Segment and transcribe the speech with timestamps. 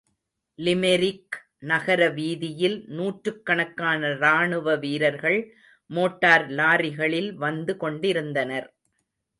[0.59, 1.35] Limerick
[1.59, 5.39] நகர வீதியில் நூற்றுக்கணக்கான ராணுவ வீரர்கள்
[5.89, 8.67] மோட்டார் லாரிகளில் வந்து கொண்டிருந்தனர்.